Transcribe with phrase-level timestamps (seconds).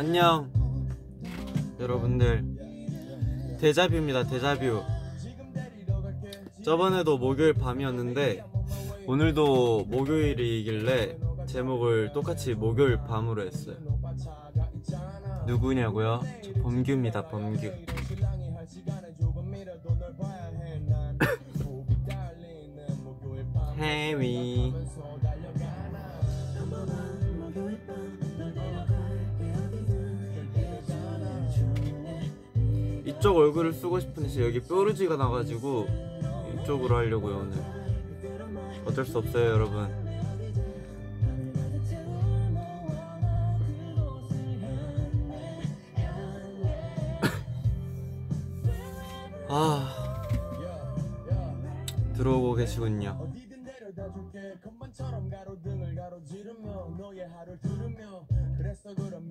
[0.00, 0.50] 안녕.
[1.78, 4.82] 여러분들 데자뷰입니다 데자뷰.
[6.64, 8.42] 저번에도 목요일 밤이었는데
[9.06, 13.76] 오늘도 목요일이길래 제목을 똑같이 목요일 밤으로 했어요.
[15.46, 16.22] 누구냐고요?
[16.44, 17.70] 저 범규입니다 범규.
[23.76, 24.72] 해위
[33.20, 35.86] 이쪽 얼굴을 쓰고 싶은데 여기 뾰루지가 나가지고
[36.62, 37.58] 이쪽으로 하려고요 오늘.
[38.86, 39.90] 어쩔 수 없어요 여러분.
[49.50, 49.94] 아
[52.16, 53.18] 들어오고 계시군요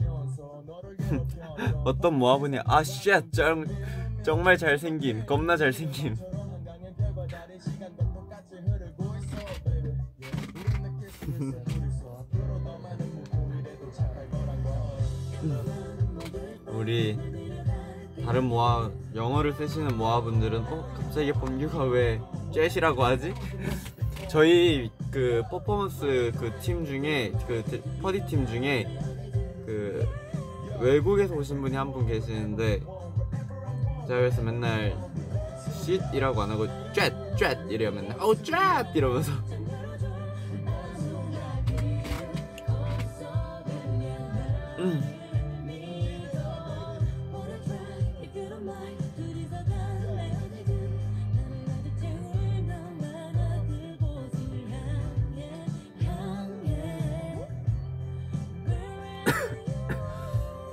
[0.08, 0.26] 어
[1.86, 3.04] 어떤 모아분이 아쉣
[4.24, 6.16] 정말 잘생김 겁나 잘생김
[16.68, 17.18] 우리
[18.26, 22.22] 다른 모아 영어를 쓰시는 모아분들은 어 갑자기 범규가 왜
[22.54, 23.34] jet이라고 하지?
[24.30, 28.86] 저희 그 퍼포먼스 그 팀 중에 그 데- 퍼디 팀 중에
[29.70, 30.08] 그
[30.80, 32.80] 외국에서 오신 분이 한 분 계시는데
[34.08, 34.98] 제가 그래서 맨날
[35.82, 37.14] shit이라고 안 하고 jet
[37.70, 38.18] 이래요 맨날.
[38.20, 38.58] 어우 jet
[38.96, 39.32] 이러면서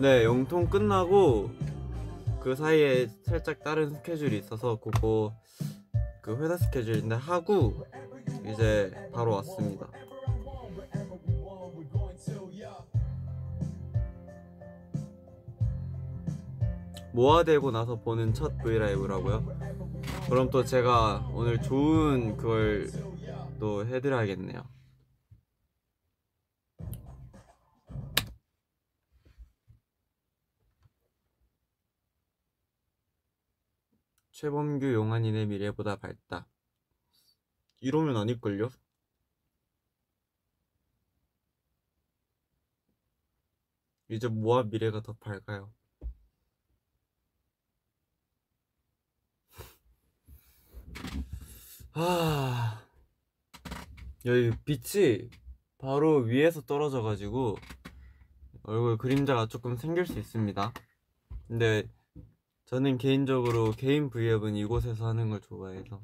[0.06, 1.50] 네, 영통 끝나고
[2.38, 5.34] 그 사이에 살짝 다른 스케줄이 있어서 그거
[6.22, 7.84] 그 회사 스케줄인데 하고
[8.44, 9.88] 이제 바로 왔습니다.
[17.12, 19.44] 모아되고 나서 보는 첫 브이라이브라고요?
[20.30, 22.88] 그럼 또 제가 오늘 좋은 그걸
[23.58, 24.75] 또 해드려야겠네요.
[34.36, 36.46] 최범규 용환이네 미래보다 밝다.
[37.80, 38.68] 이러면 아닐걸요?
[44.08, 45.72] 이제 모아 미래가 더 밝아요.
[51.94, 52.86] 아,
[54.26, 55.30] 여기 빛이
[55.78, 57.56] 바로 위에서 떨어져가지고
[58.64, 60.74] 얼굴 그림자가 조금 생길 수 있습니다.
[61.48, 61.88] 근데
[62.66, 66.02] 저는 개인적으로 개인 브이앱은 이곳에서 하는 걸 좋아해서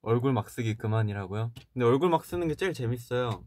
[0.00, 1.52] 얼굴 막 쓰기 그만이라고요?
[1.74, 3.44] 근데 얼굴 막 쓰는 게 제일 재밌어요.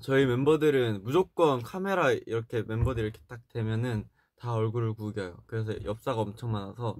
[0.00, 5.36] 저희 멤버들은 무조건 카메라 이렇게 멤버들 이렇게 딱 대면은 다 얼굴을 구겨요.
[5.46, 6.96] 그래서 엽사가 엄청 많아서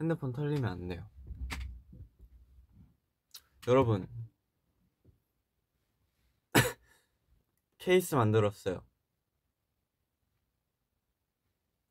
[0.00, 1.06] 핸드폰 털리면 안 돼요.
[3.68, 4.08] 여러분
[7.76, 8.82] 케이스 만들었어요.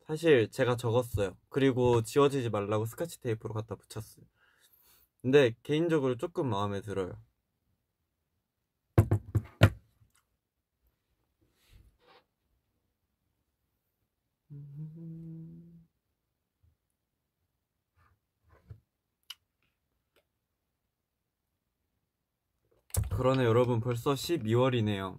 [0.07, 1.37] 사실 제가 적었어요.
[1.49, 4.25] 그리고 지워지지 말라고 스카치 테이프로 갖다 붙였어요.
[5.21, 7.13] 근데 개인적으로 조금 마음에 들어요.
[23.17, 25.17] 그러네 여러분 벌써 12월이네요.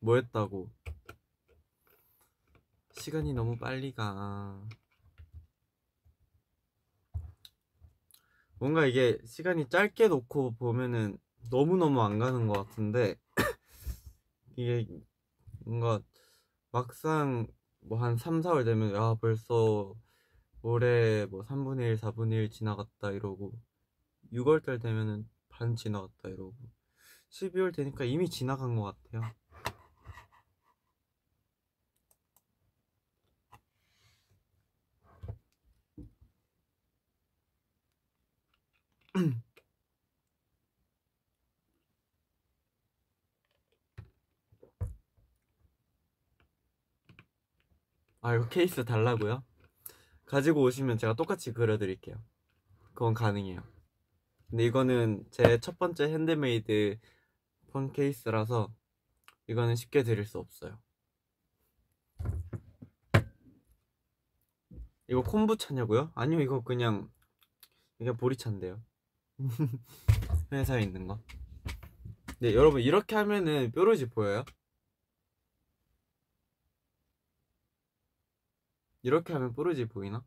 [0.00, 0.68] 뭐 했다고?
[2.90, 4.60] 시간이 너무 빨리 가.
[8.58, 11.18] 뭔가 이게 시간이 짧게 놓고 보면은
[11.50, 13.14] 너무너무 안 가는 것 같은데
[14.56, 14.84] 이게
[15.64, 16.00] 뭔가
[16.72, 17.46] 막상
[17.82, 19.94] 뭐 한 3, 4월 되면 야 벌써
[20.62, 23.52] 올해 뭐 3분의 1, 4분의 1 지나갔다 이러고
[24.32, 26.56] 6월달 되면은 반 지나갔다 이러고
[27.30, 29.22] 12월 되니까 이미 지나간 것 같아요.
[48.20, 49.44] 아 이거 케이스 달라고요?
[50.26, 52.16] 가지고 오시면 제가 똑같이 그려드릴게요.
[52.94, 53.62] 그건 가능해요.
[54.50, 56.98] 근데 이거는 제 첫 번째 handmade
[57.68, 58.72] phone case라서
[59.46, 60.78] 이거는 쉽게 드릴 수 없어요.
[65.08, 66.12] 이거 콤부차냐고요?
[66.14, 67.10] 아니요, 이거 그냥
[67.98, 68.82] 이게 보리차인데요.
[70.52, 71.18] 회사에 있는 거.
[72.40, 74.44] 네, 여러분 이렇게 하면은 뾰루지 보여요?
[79.02, 80.24] 이렇게 하면 뾰루지 보이나?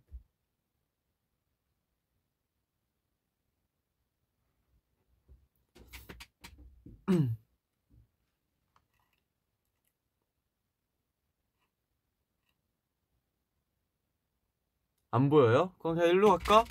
[15.12, 15.76] 안 보여요?
[15.80, 16.64] 그럼 그냥 일로 갈까?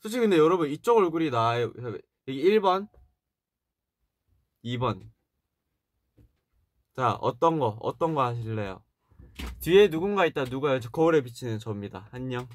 [0.00, 1.72] 솔직히 근데 여러분 이쪽 얼굴이 나아요
[2.28, 2.88] 여기 1번
[4.64, 5.10] 2번
[6.94, 8.82] 자 어떤 거 어떤 거 하실래요?
[9.60, 10.80] 뒤에 누군가 있다 누가요?
[10.80, 12.46] 저 거울에 비치는 저입니다 안녕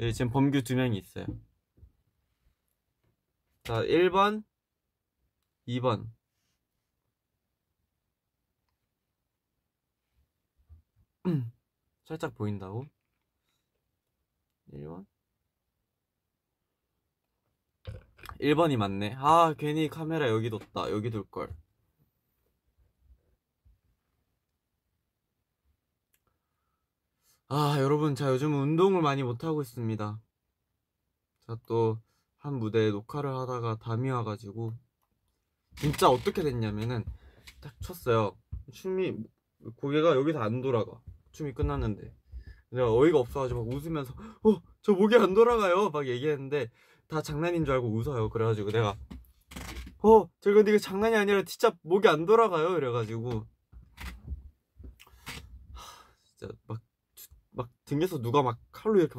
[0.00, 1.26] 여기 지금 범규 두 명이 있어요
[3.62, 4.42] 자 1번
[5.66, 6.12] 2번
[12.04, 12.86] 살짝 보인다고?
[14.72, 15.06] 1번?
[18.40, 19.14] 1번이 맞네.
[19.18, 20.90] 아, 괜히 카메라 여기 뒀다.
[20.90, 21.54] 여기 둘걸.
[27.48, 30.20] 아, 여러분, 자, 요즘 운동을 많이 못하고 있습니다.
[31.46, 32.00] 자, 또,
[32.38, 34.74] 한 무대에 녹화를 하다가 담이 와가지고,
[35.76, 37.04] 진짜 어떻게 됐냐면은,
[37.60, 38.36] 딱 쳤어요.
[38.72, 39.14] 춤이,
[39.76, 41.00] 고개가 여기서 안 돌아가.
[41.32, 42.14] 춤이 끝났는데.
[42.70, 44.14] 내가 어이가 없어가지고 막 웃으면서,
[44.44, 45.90] 어, 저 목이 안 돌아가요.
[45.90, 46.70] 막 얘기했는데,
[47.08, 48.28] 다 장난인 줄 알고 웃어요.
[48.30, 48.96] 그래가지고 내가
[50.02, 52.76] 어 저거 이거 장난이 아니라 진짜 목이 안 돌아가요.
[52.76, 53.46] 이래가지고
[55.72, 59.14] 하, 진짜 막막 등에서 누가 막 칼로 이렇게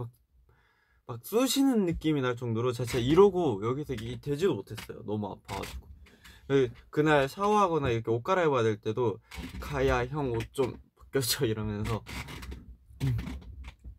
[1.06, 5.04] 막막 쑤시는 느낌이 날 정도로 진짜 이러고 여기서 이 되지도 못했어요.
[5.06, 5.88] 너무 아파가지고
[6.48, 9.20] 그- 그날 샤워하거나 이렇게 옷 갈아입어야 될 때도
[9.60, 12.04] 가야 형 옷 좀 벗겨줘 이러면서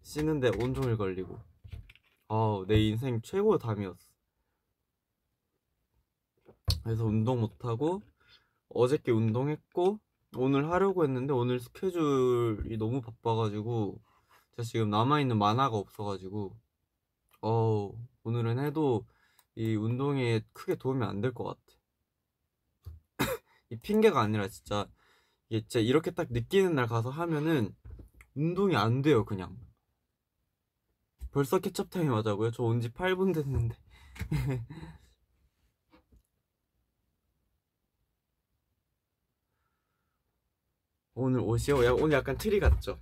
[0.03, 1.39] 씻는데 온종일 걸리고
[2.29, 3.99] 아, 내 인생 최고의 담이었어.
[6.85, 8.03] 그래서 운동 못하고,
[8.71, 10.01] 어저께 운동했고,
[10.37, 14.01] 오늘 하려고 했는데, 오늘 스케줄이 너무 바빠가지고,
[14.57, 16.57] 제가 지금 남아있는 만화가 없어가지고,
[17.43, 17.93] 어
[18.25, 19.07] 오늘은 해도
[19.57, 21.61] 이 운동에 크게 도움이 안 될 것 같아.
[23.71, 24.87] 이 핑계가 아니라 진짜,
[25.49, 27.75] 이게 진짜 이렇게 딱 느끼는 날 가서 하면은,
[28.35, 29.57] 운동이 안 돼요, 그냥.
[31.31, 32.51] 벌써 케첩 타임 하자고요?
[32.51, 33.75] 저 온 지 8분 됐는데.
[41.15, 41.85] 오늘 옷이요?
[41.85, 42.99] 야, 오늘 약간 트리 같죠?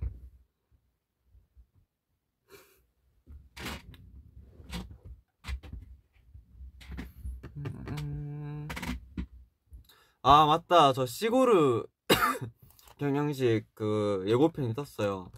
[10.29, 10.91] 아, 맞다.
[10.91, 11.85] 저 시고르
[12.99, 15.31] 경양식 그 예고편이 떴어요.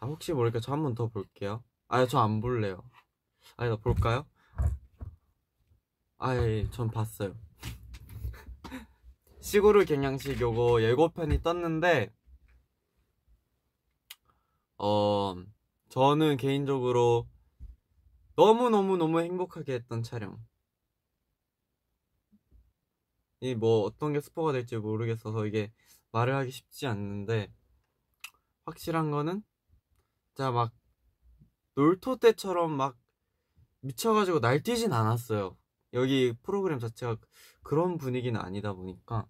[0.00, 1.62] 자, 혹시 모르니까 저 한 번 더 볼게요.
[1.88, 2.82] 아니, 저안 볼래요.
[3.58, 4.24] 아니, 나 볼까요?
[6.18, 7.34] 아예, 전 봤어요.
[9.40, 12.10] 시구르 경양식 요거 예고편이 떴는데,
[14.78, 15.34] 어,
[15.90, 17.28] 저는 개인적으로
[18.36, 20.38] 너무너무너무 행복하게 했던 촬영.
[23.42, 25.72] 이 뭐 어떤 게 스포가 될지 모르겠어서 이게
[26.12, 27.52] 말을 하기 쉽지 않는데,
[28.64, 29.42] 확실한 거는
[30.34, 30.72] 진짜 막
[31.74, 32.96] 놀토 때처럼 막
[33.80, 35.56] 미쳐가지고 날뛰진 않았어요.
[35.94, 37.16] 여기 프로그램 자체가
[37.62, 39.26] 그런 분위기는 아니다 보니까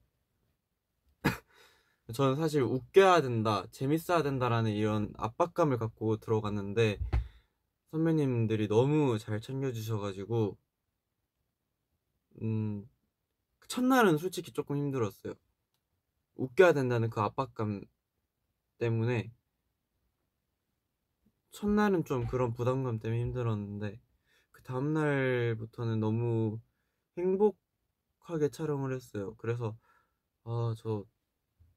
[2.14, 6.99] 저는 사실 웃겨야 된다, 재밌어야 된다라는 이런 압박감을 갖고 들어갔는데
[7.92, 10.57] 선배님들이 너무 잘 챙겨주셔가지고
[12.42, 12.87] 음
[13.73, 15.35] 첫날은 솔직히 조금 힘들었어요.
[16.35, 17.83] 웃겨야 된다는 그 압박감
[18.79, 19.33] 때문에
[21.52, 24.00] 첫날은 좀 그런 부담감 때문에 힘들었는데
[24.50, 26.61] 그 다음날부터는 너무
[27.19, 29.35] 행복하게 촬영을 했어요.
[29.38, 29.76] 그래서
[30.45, 31.07] 아 저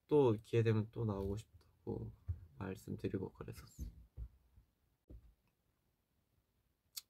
[0.09, 2.11] 또 기회 되면 또 나오고 싶다고
[2.59, 3.89] 말씀드리고 그랬었어요.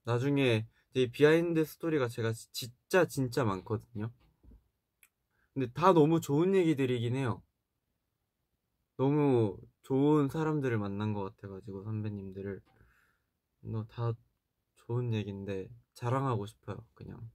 [0.06, 4.10] 나중에 이 behind story가 제가 지- 진짜 진짜 많거든요.
[5.56, 7.44] 근데 다 너무 좋은 얘기들이긴 해요.
[8.98, 12.62] 너무 좋은 사람들을 만난 것 같아가지고 선배님들을.
[13.64, 14.14] 너 다
[14.76, 17.30] 좋은 얘기인데 자랑하고 싶어요 그냥.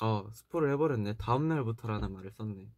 [0.00, 1.16] 어 스포를 해버렸네.
[1.16, 2.70] 다음날부터라는 말을 썼네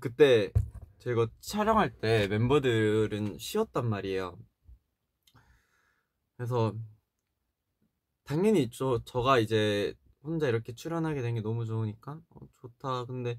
[0.00, 0.52] 그때
[0.98, 4.38] 저희가 촬영할 때 멤버들은 쉬었단 말이에요.
[6.36, 6.74] 그래서
[8.24, 13.04] 당연히 저 저가 이제 혼자 이렇게 출연하게 된 게 너무 좋으니까 어, 좋다.
[13.06, 13.38] 근데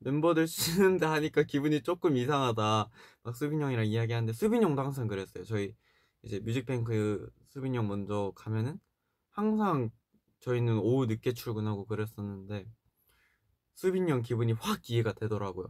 [0.00, 0.46] 멤버들
[1.00, 2.90] 쉬는데 하니까 기분이 조금 이상하다.
[3.24, 5.44] 막 수빈 형이랑 이야기하는데 수빈 형도 항상 그랬어요.
[5.44, 5.74] 저희
[6.22, 8.78] 이제 뮤직뱅크 수빈 형 먼저 가면은
[9.30, 9.90] 항상
[10.40, 12.66] 저희는 오후 늦게 출근하고 그랬었는데
[13.76, 15.66] 수빈 형 기분이 확 이해가 되더라고요.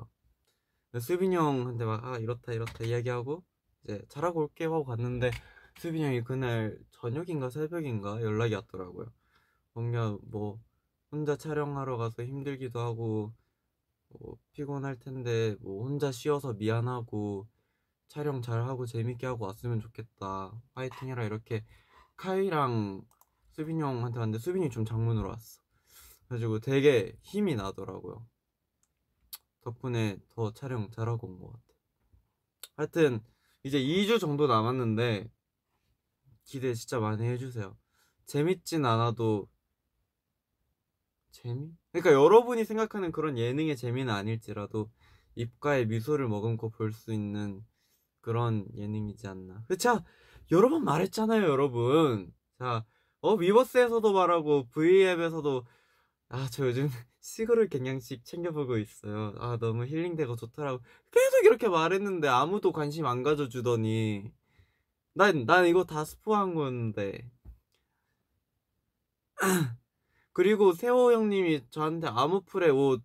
[0.91, 3.45] 그래서 수빈 형한테 막 아 이렇다 이렇다 이야기하고
[3.85, 5.31] 이제 잘하고 올게 하고 갔는데
[5.79, 9.07] 수빈 형이 그날 저녁인가 새벽인가 연락이 왔더라고요.
[9.75, 10.61] 뭔가 뭐
[11.13, 13.35] 혼자 촬영하러 가서 힘들기도 하고
[14.09, 17.47] 뭐 피곤할 텐데 뭐 혼자 쉬어서 미안하고
[18.09, 21.65] 촬영 잘하고 재밌게 하고 왔으면 좋겠다 파이팅 해라 이렇게
[22.17, 23.03] 카이랑
[23.53, 25.61] 수빈이 형한테 왔는데 수빈이 좀 장문으로 왔어
[26.29, 28.27] 가지고 되게 힘이 나더라고요
[29.61, 31.63] 덕분에 더 촬영 잘하고 온 것 같아
[32.77, 33.21] 하여튼
[33.65, 35.31] 이제 2주 정도 남았는데
[36.45, 37.77] 기대 진짜 많이 해주세요
[38.27, 39.49] 재밌진 않아도
[41.31, 41.71] 재미?
[41.93, 44.91] 그러니까 여러분이 생각하는 그런 예능의 재미는 아닐지라도
[45.35, 47.65] 입가에 미소를 머금고 볼 수 있는
[48.21, 49.65] 그런 예능이지 않나.
[49.69, 50.05] 그쵸?
[50.53, 52.33] 여러 번 말했잖아요, 여러분.
[52.59, 52.85] 자,
[53.21, 55.67] 어, 위버스에서도 말하고, V앱에서도,
[56.29, 56.89] 아, 저 요즘
[57.21, 59.35] 시그널 경양식 챙겨보고 있어요.
[59.39, 60.83] 아, 너무 힐링되고 좋더라고.
[61.11, 64.33] 계속 이렇게 말했는데 아무도 관심 안 가져주더니.
[65.15, 67.31] 난, 난 이거 다 스포한 건데.
[70.33, 73.03] 그리고 세호 형님이 저한테 아무풀의 옷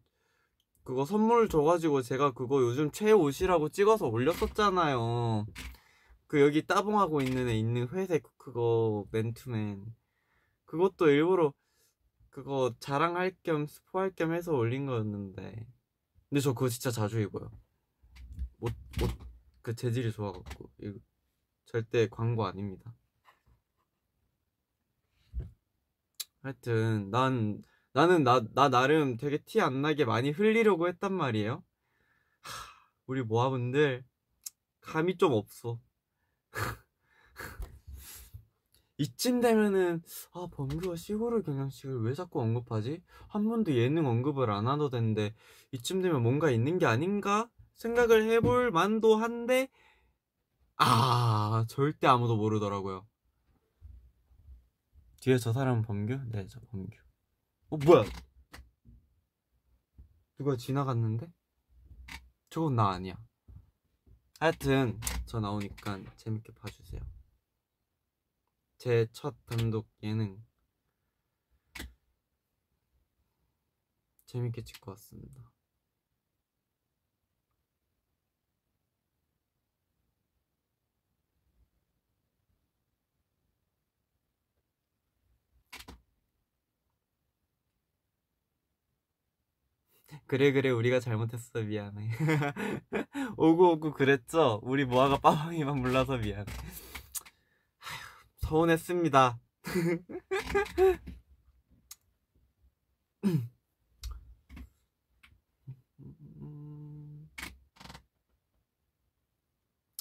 [0.83, 5.45] 그거 선물 줘가지고 제가 그거 요즘 최애 옷이라고 찍어서 올렸었잖아요.
[6.27, 9.85] 그 여기 따봉하고 있는 애 있는 회색 그거 맨투맨.
[10.65, 11.53] 그것도 일부러
[12.31, 15.67] 그거 자랑할 겸 스포할 겸 해서 올린 거였는데.
[16.29, 17.51] 근데 저 그거 진짜 자주 입어요.
[18.59, 18.73] 옷,
[19.03, 19.11] 옷,
[19.61, 20.71] 그 재질이 좋아갖고.
[20.79, 20.99] 이거
[21.65, 22.95] 절대 광고 아닙니다.
[26.41, 27.61] 하여튼, 난,
[27.93, 31.63] 나는 나, 나 나름 되게 티 안 나게 많이 흘리려고 했단 말이에요.
[32.41, 32.51] 하,
[33.07, 34.05] 우리 모아분들
[34.81, 35.79] 감이 좀 없어.
[39.01, 43.01] 이쯤 되면은 아 범규가 시골을 경양식을 왜 자꾸 언급하지?
[43.29, 45.33] 한 번도 예능 언급을 안 하도 되는데
[45.71, 49.69] 이쯤 되면 뭔가 있는 게 아닌가 생각을 해볼 만도 한데
[50.77, 53.07] 아 절대 아무도 모르더라고요.
[55.21, 56.19] 뒤에 저 사람은 범규?
[56.31, 56.97] 네, 저 범규.
[57.69, 58.03] 어, 뭐야?
[60.37, 61.31] 누가 지나갔는데?
[62.49, 63.15] 저건 나 아니야.
[64.39, 67.20] 하여튼, 저 나오니까 재밌게 봐주세요.
[68.81, 70.43] 제 첫 단독 예능.
[74.25, 75.51] 재밌게 찍고 왔습니다.
[90.27, 92.09] 그래 그래 우리가 잘못했어 미안해
[93.37, 96.45] 오구 오구 그랬죠 우리 모아가 빠방이만 몰라서 미안해
[98.51, 99.39] 서운했습니다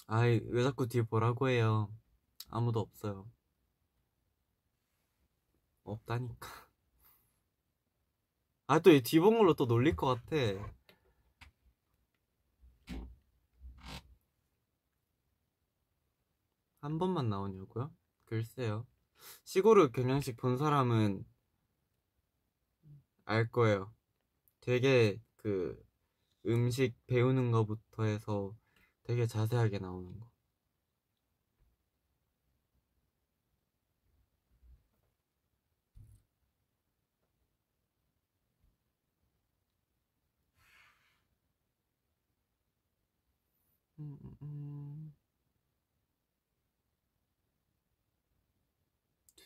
[0.09, 1.89] 아이 왜 자꾸 뒤에 보라고 해요
[2.51, 3.31] 아무도 없어요
[5.85, 6.49] 없다니까
[8.67, 10.37] 아, 또 이 뒤본 걸로 또 놀릴 것 같아.
[16.81, 17.91] 한 번만 나오냐고요?
[18.31, 18.87] 글쎄요.
[19.45, 21.25] 시골을 경양식 본 사람은
[23.25, 23.95] 알 거예요.
[24.61, 25.83] 되게 그
[26.47, 28.57] 음식 배우는 거부터 해서
[29.05, 30.31] 되게 자세하게 나오는 거.
[44.01, 45.15] 음, 음, 음.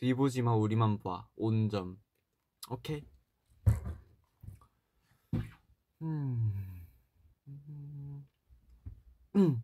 [0.05, 1.99] 뒤 보지 마 우리만 봐 온점
[2.69, 3.03] 오케이
[6.03, 6.53] 음.
[9.35, 9.63] 음.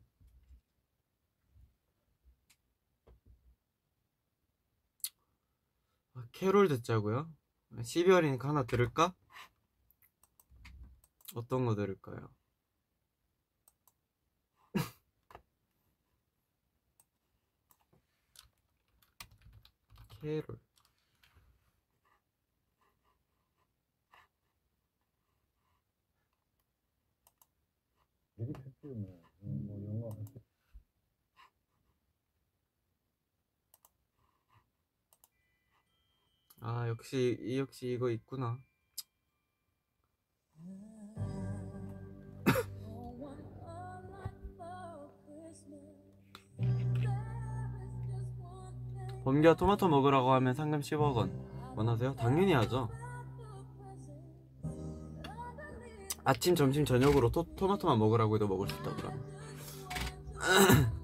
[6.32, 7.30] 캐롤 듣자고요
[7.72, 9.14] 12월이니까 하나 들을까?
[11.34, 12.30] 어떤 거 들을까요?
[20.20, 20.58] 캐롤
[36.60, 36.88] 아.
[36.88, 38.60] 역시 역시 이거 있구나.
[49.24, 51.30] 범기야 토마토 먹으라고 하면 상금 10억 원
[51.76, 52.14] 원하세요?
[52.16, 52.88] 당연히 하죠.
[56.24, 59.20] 아침, 점심, 저녁으로 토, 토마토만 먹으라고 해도 먹을 수 있다 그러면.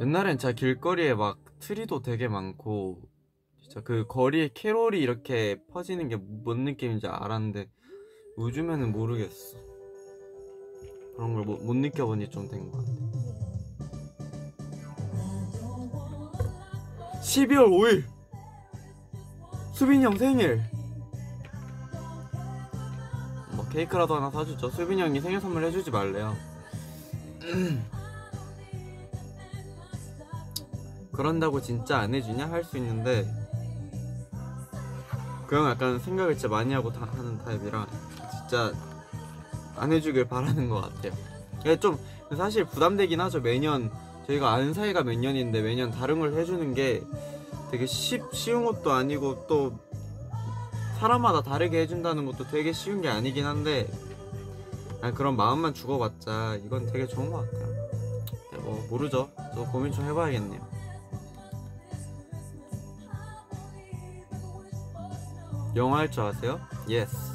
[0.00, 3.00] 옛날엔 진짜 길거리에 막 트리도 되게 많고
[3.62, 7.70] 진짜 그 거리에 캐롤이 이렇게 퍼지는 게 뭔 느낌인지 알았는데
[8.38, 9.58] 요즘에는 모르겠어.
[11.16, 12.92] 그런 걸 못 느껴본 지좀된 것 같아.
[17.22, 18.04] 12월 5일.
[19.74, 20.60] 수빈이 형 생일.
[23.52, 24.68] 뭐 케이크라도 하나 사주죠.
[24.70, 26.34] 수빈이 형이 생일 선물 해주지 말래요
[31.12, 33.26] 그런다고 진짜 안 해주냐 할 수 있는데
[35.46, 37.86] 그 형 약간 생각을 진짜 많이 하고 다 하는 타입이라
[38.30, 38.72] 진짜
[39.76, 41.12] 안 해주길 바라는 것 같아요.
[41.78, 41.98] 좀
[42.36, 43.40] 사실 부담되긴 하죠.
[43.40, 43.90] 매년
[44.26, 47.02] 저희가 아는 사이가 몇 년인데 매년 다른 걸 해주는 게
[47.70, 49.78] 되게 쉽, 쉬운 것도 아니고 또
[50.98, 53.86] 사람마다 다르게 해준다는 것도 되게 쉬운 게 아니긴 한데
[55.00, 57.66] 그냥 그런 마음만 주고받자 이건 되게 좋은 것 같아요.
[58.52, 59.28] 네, 뭐 모르죠.
[59.54, 60.71] 저 고민 좀 해봐야겠네요.
[65.74, 66.60] 영어 할 줄 아세요?
[66.86, 67.31] Yes.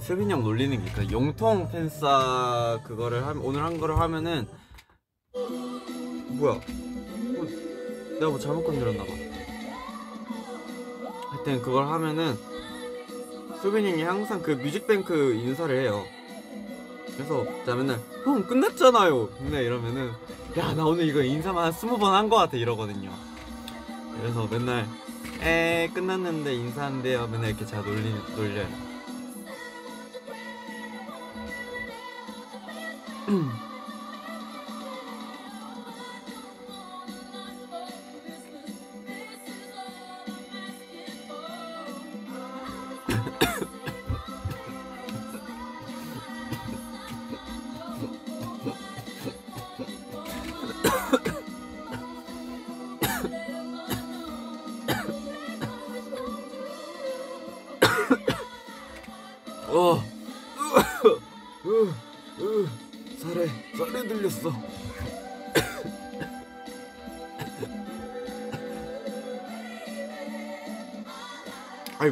[0.00, 4.46] 수빈이 형 놀리는 게그 용통 팬싸 그거를 하, 오늘 한 거를 하면은
[5.34, 6.54] 뭐야?
[6.54, 6.60] 어,
[8.14, 9.10] 내가 뭐 잘못 건드렸나 봐.
[11.30, 12.36] 하여튼 그걸 하면은
[13.62, 16.04] 수빈이 형이 항상 그 뮤직뱅크 인사를 해요.
[17.14, 19.28] 그래서 제가 맨날 형 끝났잖아요.
[19.40, 20.10] 맨날 이러면은
[20.56, 23.10] 야 나 오늘 이거 인사만 한 스무 번 한 거 같아 이러거든요.
[24.18, 24.86] 그래서 맨날
[25.42, 27.28] 에 끝났는데 인사한대요.
[27.28, 28.89] 맨날 이렇게 제가 놀리 놀려요.
[33.30, 33.60] mm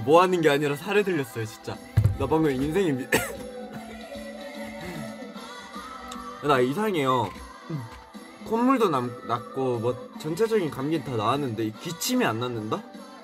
[0.09, 1.77] 뭐 하는 게 아니라 살에 들렸어요 진짜.
[2.18, 3.07] 나 방금 인생이 미...
[6.49, 7.31] 나 이상해요.
[8.47, 12.83] 콧물도 남, 났고 뭐 전체적인 감기는 다 나았는데 이 기침이 안 났는다?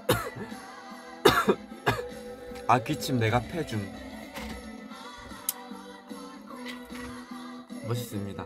[2.68, 3.80] 아 기침 내가 패줌.
[7.88, 8.44] 멋있습니다.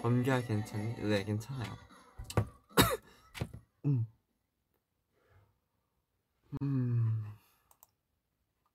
[0.00, 0.94] 범기야 괜찮니?
[1.02, 1.70] 네 괜찮아요.
[3.84, 4.06] 음.
[6.62, 7.24] 음.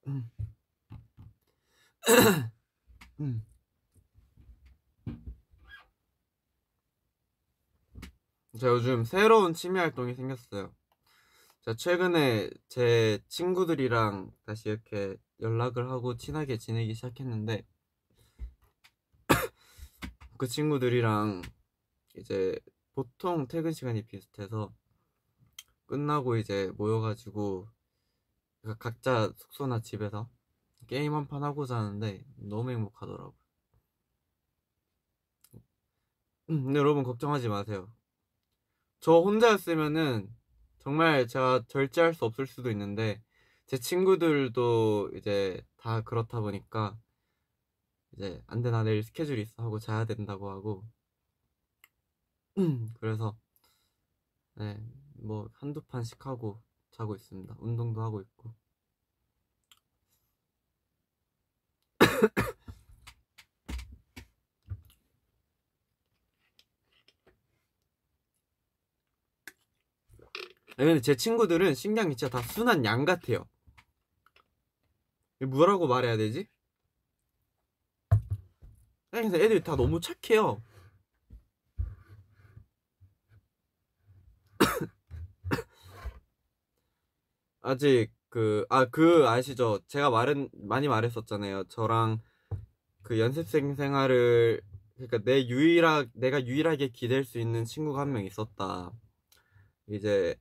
[0.07, 0.29] 음.
[3.19, 3.43] 음.
[8.59, 10.73] 제가 요즘 새로운 취미 활동이 생겼어요.
[11.63, 17.65] 제가 최근에 제 친구들이랑 다시 이렇게 연락을 하고 친하게 지내기 시작했는데
[20.37, 21.41] 그 친구들이랑
[22.17, 22.59] 이제
[22.95, 24.73] 보통 퇴근 시간이 비슷해서
[25.87, 27.67] 끝나고 이제 모여가지고
[28.79, 30.29] 각자 숙소나 집에서
[30.87, 33.35] 게임 한 판 하고 자는데 너무 행복하더라고요.
[36.49, 37.89] 음, 근데 여러분 걱정하지 마세요.
[39.01, 40.29] 저 혼자였으면은
[40.79, 43.21] 정말 제가 절제할 수 없을 수도 있는데
[43.67, 46.97] 제 친구들도 이제 다 그렇다 보니까
[48.13, 50.83] 이제 안 돼 나 내일 스케줄 있어 하고 자야 된다고 하고.
[52.99, 53.37] 그래서
[54.57, 54.77] 네
[55.15, 57.55] 뭐 한두 판씩 하고 자고 있습니다.
[57.59, 58.53] 운동도 하고 있고
[70.79, 71.75] 아니, 근데 제 친구들은
[72.09, 73.45] 게 진짜 다 순한 양 같아요.
[75.41, 76.47] 뭐라고 말해야 되지?
[79.11, 80.61] 근데 애들이 다 너무 착해요.
[87.61, 89.79] 아직 그, 아, 그 아시죠?
[89.87, 91.65] 제가 말은, 많이 말했었잖아요.
[91.69, 92.19] 저랑
[93.03, 94.61] 그 연습생 생활을,
[94.95, 98.91] 그러니까 내 유일하, 내가 유일하게 기댈 수 있는 친구가 한 명 있었다.
[99.89, 100.35] 이제,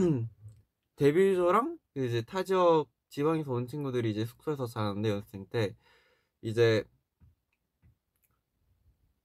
[0.96, 5.76] 데뷔조랑 이제 타 지역 지방에서 온 친구들이 이제 숙소에서 자는데 연습생 때
[6.42, 6.84] 이제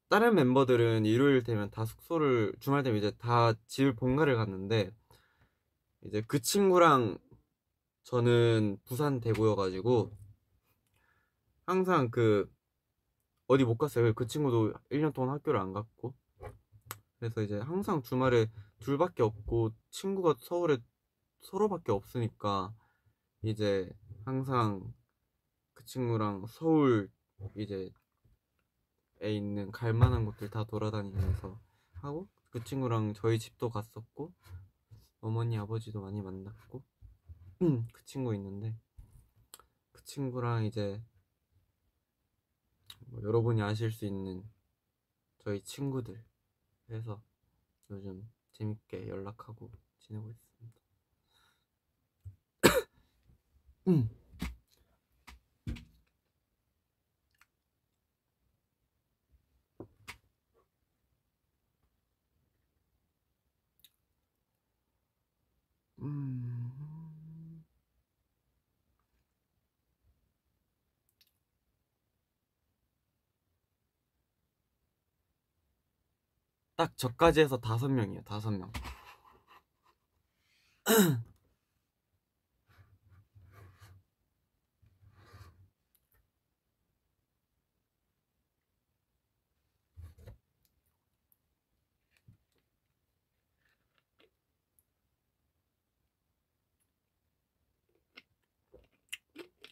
[0.10, 4.92] 다른 멤버들은 일요일 되면 다 숙소를 주말 되면 이제 다 집을 본가를 갔는데
[6.06, 7.18] 이제 그 친구랑
[8.04, 10.12] 저는 부산 대구여가지고
[11.66, 12.50] 항상 그
[13.48, 14.14] 어디 못 갔어요.
[14.14, 16.14] 그 친구도 1년 동안 학교를 안 갔고
[17.18, 18.48] 그래서 이제 항상 주말에
[18.86, 20.78] 둘밖에 없고 친구가 서울에
[21.42, 22.72] 서로밖에 없으니까
[23.42, 23.92] 이제
[24.26, 24.94] 항상
[25.74, 27.12] 그 친구랑 서울
[27.56, 27.92] 이제
[29.22, 31.60] 에 있는 갈 만한 곳들 다 돌아다니면서
[31.94, 34.32] 하고 그 친구랑 저희 집도 갔었고
[35.20, 36.84] 어머니 아버지도 많이 만났고
[37.92, 38.78] 그 친구 있는데
[39.94, 41.02] 그 친구랑 이제
[43.08, 44.48] 뭐 여러분이 아실 수 있는
[45.40, 46.24] 저희 친구들
[46.92, 47.24] 해서
[47.90, 50.82] 요즘 재밌게 연락하고 지내고 있습니다.
[53.88, 53.94] 음.
[53.94, 54.10] 음.
[76.86, 78.22] 딱 저까지 해서 다섯 명이에요.
[78.26, 78.72] 다섯 명.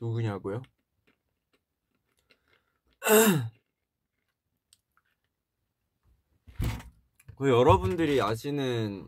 [0.01, 0.63] 누구냐고요?
[7.43, 9.05] 그 여러분들이 아시는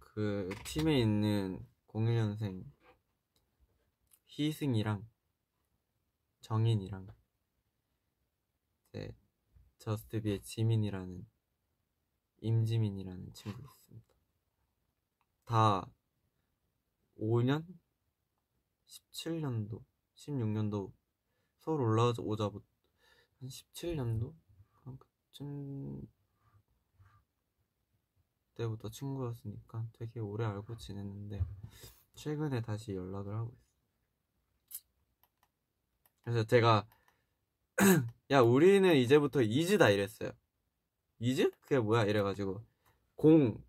[0.00, 2.64] 그 팀에 있는 01년생
[4.26, 5.08] 희승이랑
[6.40, 7.06] 정인이랑
[8.88, 9.16] 이제
[9.78, 11.24] 저스트비의 지민이라는
[12.38, 14.14] 임지민이라는 친구 있습니다.
[15.44, 15.88] 다
[17.16, 17.64] 5년?
[18.88, 19.84] 17년도,
[20.16, 20.92] 16년도
[21.60, 22.66] 서울 올라오자부터
[23.38, 24.34] 한 17년도?
[24.82, 26.15] 한 그쯤
[28.56, 31.44] 때부터 친구였으니까 되게 오래 알고 지냈는데
[32.14, 33.76] 최근에 다시 연락을 하고 있어요.
[36.24, 36.86] 그래서 제가
[38.30, 40.32] 야 우리는 이제부터 이즈다 이랬어요.
[41.18, 41.50] 이즈?
[41.60, 42.62] 그게 뭐야 이래가지고
[43.22, 43.62] 0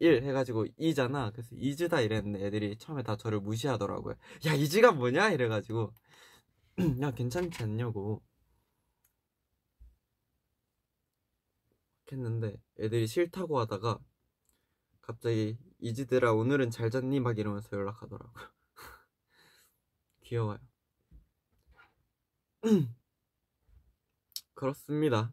[0.00, 1.30] 01 해가지고 이잖아.
[1.30, 4.14] 그래서 이즈다 이랬는데 애들이 처음에 다 저를 무시하더라고요.
[4.46, 5.92] 야 이즈가 뭐냐 이래가지고
[7.02, 8.22] 야 괜찮지 않냐고
[12.12, 13.98] 했는데 애들이 싫다고 하다가
[15.02, 18.44] 갑자기 이즈들아 오늘은 잘 잤니 막 이러면서 연락하더라고요.
[20.24, 20.58] 귀여워요.
[24.54, 25.32] 그렇습니다.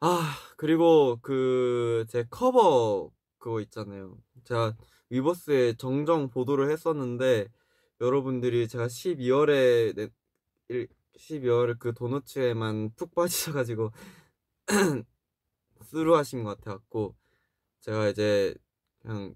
[0.00, 4.16] 아, 그리고 그 제 커버 그거 있잖아요.
[4.44, 4.76] 제가
[5.10, 7.48] 위버스에 정정 보도를 했었는데
[8.00, 10.10] 여러분들이 제가 12월에
[11.18, 13.92] 12월 그 도너츠에만 푹 빠지셔가지고
[15.82, 17.14] 스루 하신 것 같아갖고
[17.80, 18.54] 제가 이제
[19.02, 19.34] 그냥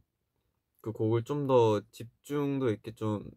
[0.80, 3.30] 그 곡을 좀 더 집중도 있게 좀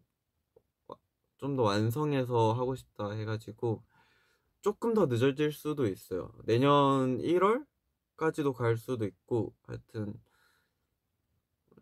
[1.38, 3.82] 좀 더 완성해서 하고 싶다 해가지고
[4.60, 6.32] 조금 더 늦어질 수도 있어요.
[6.44, 10.14] 내년 1월까지도 갈 수도 있고 하여튼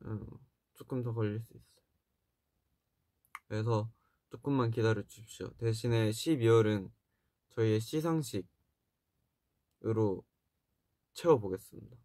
[0.06, 0.26] 음,
[0.74, 1.84] 조금 더 걸릴 수 있어요.
[3.48, 3.90] 그래서
[4.30, 5.50] 조금만 기다려 주십시오.
[5.58, 6.90] 대신에 12월은
[7.50, 8.46] 저희의 시상식
[9.84, 10.22] 으로
[11.14, 11.96] 채워보겠습니다.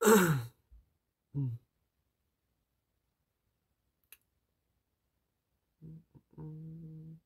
[1.36, 1.58] 음.
[6.38, 7.20] 음.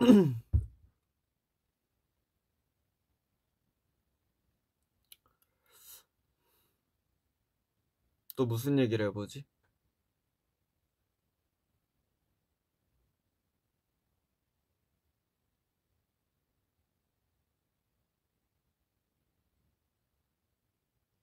[0.02, 0.45] 음.
[8.36, 9.44] 또 무슨 얘기를 해보지?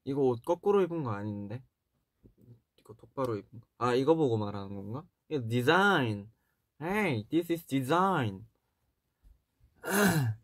[0.05, 1.63] 이거 옷 거꾸로 입은 거 아닌데?
[2.79, 3.67] 이거 똑바로 입은 거.
[3.77, 5.05] 아, 이거 보고 말하는 건가?
[5.29, 6.29] 이거 디자인.
[6.81, 8.45] Hey, this is design.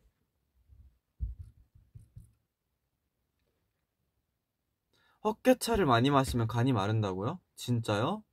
[5.24, 7.40] 헛개차를 많이 마시면 간이 마른다고요?
[7.56, 8.24] 진짜요?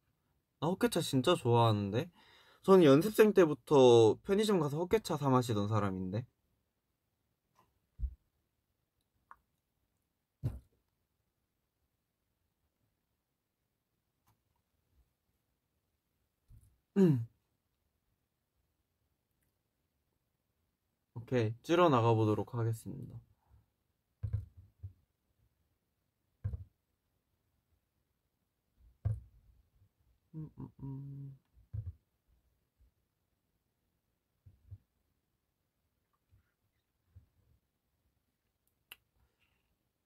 [0.61, 2.11] 나 헛개차 진짜 좋아하는데.
[2.65, 6.27] 저는 연습생 때부터 편의점 가서 헛개차 사 마시던 사람인데.
[16.97, 17.27] 음.
[21.15, 23.19] 오케이, 찌러 나가 보도록 하겠습니다.
[30.37, 31.39] 음, 음, 음.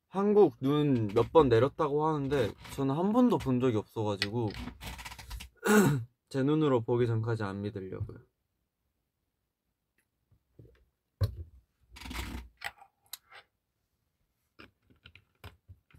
[0.09, 4.51] 한국 눈 몇 번 내렸다고 하는데 저는 한 번도 본 적이 없어가지고
[6.29, 8.19] 제 눈으로 보기 전까지 안 믿으려고요.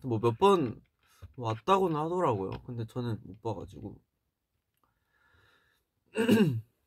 [0.03, 0.81] 뭐 몇 번
[1.37, 2.51] 왔다고는 하더라고요.
[2.65, 3.97] 근데 저는 못 봐가지고.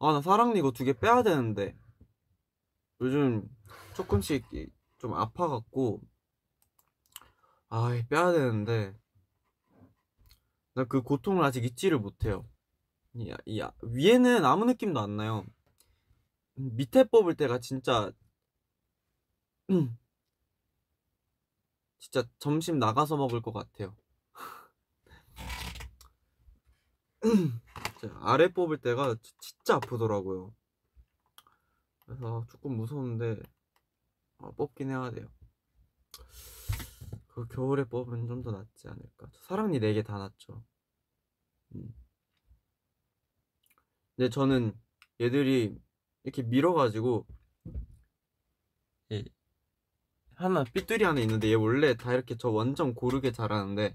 [0.00, 1.76] 아, 나 사랑니 이거 두 개 빼야 되는데.
[3.00, 3.48] 요즘
[3.94, 6.00] 조금씩 이- 좀 아파갖고.
[7.68, 8.94] 아, 이 빼야 되는데.
[10.74, 12.44] 나 그 고통을 아직 잊지를 못해요.
[13.14, 15.44] 이, 이, 위에는 아무 느낌도 안 나요.
[16.54, 18.12] 밑에 뽑을 때가 진짜,
[22.00, 23.96] 진짜 점심 나가서 먹을 것 같아요.
[28.20, 30.54] 아래 뽑을 때가 지- 진짜 아프더라고요.
[32.06, 33.40] 그래서 조금 무서운데
[34.38, 35.28] 어, 뽑긴 해야 돼요.
[37.28, 39.28] 그 겨울에 뽑으면 좀 더 낫지 않을까.
[39.46, 40.64] 사랑니 4개 다 낫죠.
[41.74, 41.94] 음.
[44.16, 44.78] 근데 저는
[45.20, 45.78] 얘들이
[46.24, 47.26] 이렇게 밀어가지고
[49.12, 49.24] 예,
[50.40, 53.94] 하나 삐뚤이 하나 있는데 얘 원래 다 이렇게 저 완전 고르게 자라는데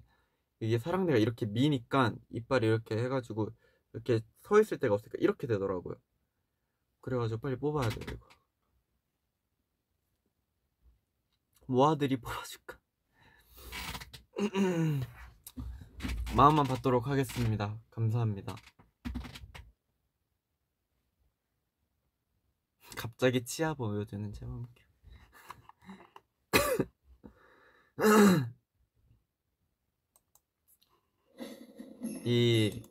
[0.60, 3.50] 이게 사랑니가 이렇게 미니까 이빨이 이렇게 해가지고
[3.94, 5.96] 이렇게 서 있을 데가 없으니까 이렇게 되더라고요.
[7.02, 8.28] 그래가지고 빨리 뽑아야 돼요 이거.
[11.68, 12.78] 모아들이 뽑아줄까?
[16.38, 17.80] 마음만 받도록 하겠습니다.
[17.90, 18.56] 감사합니다.
[22.96, 24.68] 갑자기 치아 보여주는 제왕.
[32.26, 32.84] 이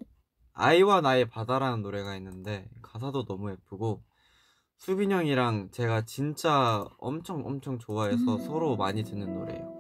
[0.54, 4.02] 아이와 나의 바다라는 노래가 있는데 가사도 너무 예쁘고
[4.76, 9.74] 수빈 형이랑 제가 진짜 엄청 엄청 좋아해서 서로 많이 듣는 노래예요.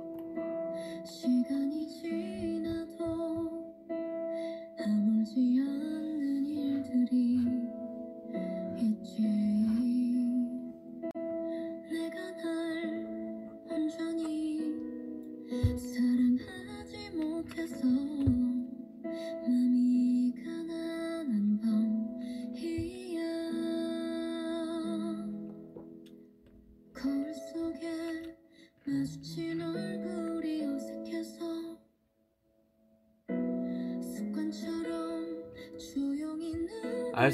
[1.06, 3.04] 시간이 지나도
[4.78, 5.73] 아물지 않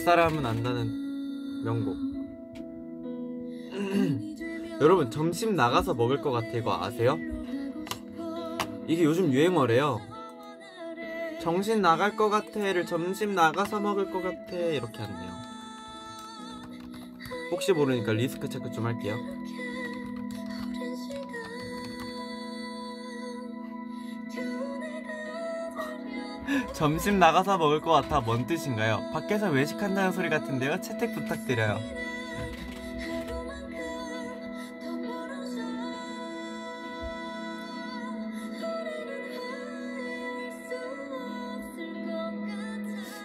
[0.04, 1.96] 사람은 안다는 명곡.
[4.80, 7.18] 여러분 점심 나가서 먹을 것 같아 이거 아세요?
[8.86, 10.00] 이게 요즘 유행어래요.
[11.42, 15.30] 정신 나갈 것 같아를 점심 나가서 먹을 것 같아 이렇게 한대요.
[17.50, 19.16] 혹시 모르니까 리스크 체크 좀 할게요.
[26.80, 29.10] 점심 나가서 먹을 것 같아 뭔 뜻인가요?
[29.12, 30.80] 밖에서 외식한다는 소리 같은데요?
[30.80, 31.78] 채택 부탁드려요.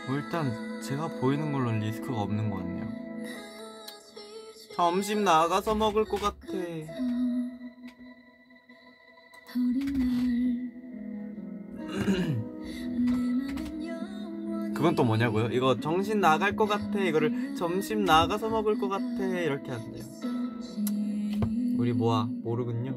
[0.06, 2.90] 뭐 일단 제가 보이는 걸로는 리스크가 없는 것 같네요.
[4.76, 6.36] 점심 나가서 먹을 것 같아.
[14.86, 15.48] 그건 또 뭐냐고요?
[15.48, 17.00] 이거 정신 나갈 것 같아.
[17.00, 19.26] 이거를 점심 나가서 먹을 것 같아.
[19.26, 20.04] 이렇게 한대요.
[21.80, 22.94] 우리 뭐야 모르군요.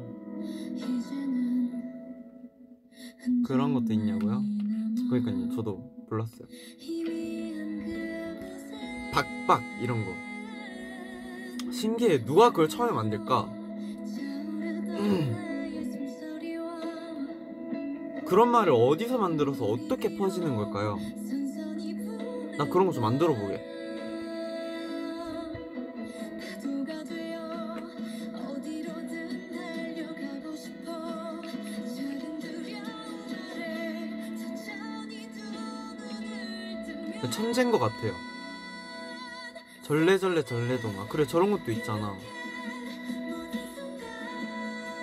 [3.43, 4.43] 그런 것도 있냐고요?
[5.09, 5.55] 그러니까요.
[5.55, 6.47] 저도 몰랐어요.
[9.11, 11.71] 박박 이런 거.
[11.71, 12.23] 신기해.
[12.23, 13.51] 누가 그걸 처음에 만들까?
[18.27, 20.99] 그런 말을 어디서 만들어서 어떻게 퍼지는 걸까요?
[22.59, 23.57] 나 그런 거 좀 만들어 보게.
[37.31, 38.13] 천재인 것 같아요.
[39.83, 41.07] 절레절레 절레동화.
[41.07, 42.13] 그래 저런 것도 있잖아.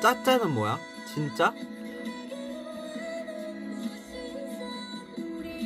[0.03, 0.79] 짜짜는 뭐야?
[1.07, 1.55] 진짜?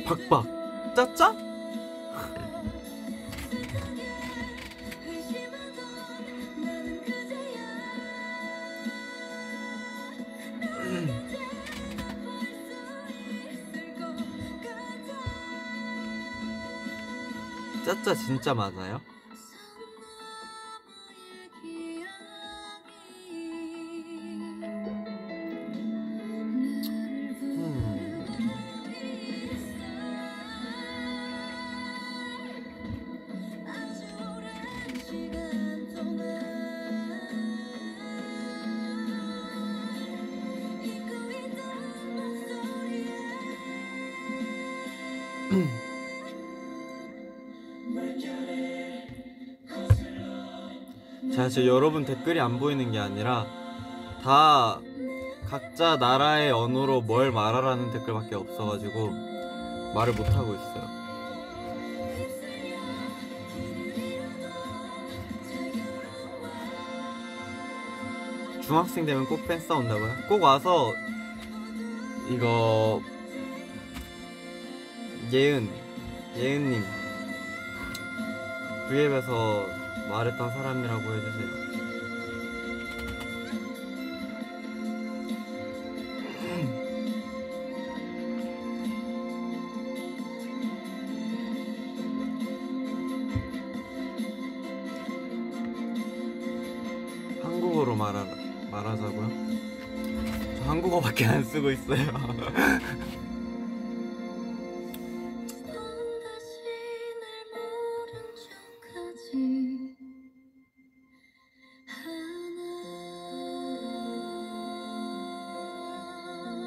[0.05, 0.45] 박박.
[0.95, 1.50] 짜짜?
[18.15, 19.01] 진짜 맞아요?
[51.41, 53.47] 자, 지금 여러분 댓글이 안 보이는 게 아니라
[54.21, 54.79] 다
[55.49, 59.09] 각자 나라의 언어로 뭘 말하라는 댓글밖에 없어가지고
[59.95, 60.87] 말을 못 하고 있어요.
[68.61, 70.13] 중학생 되면 꼭 팬싸 온다고요?
[70.29, 70.93] 꼭 와서
[72.29, 73.01] 이거
[75.33, 75.67] 예은
[76.37, 76.83] 예은님
[78.89, 81.71] V앱에서 말했던 사람이라고 해주세요.
[97.41, 98.25] 한국어로 말하,
[98.69, 99.29] 말하자고요?
[100.57, 102.05] 저 한국어밖에 안 쓰고 있어요.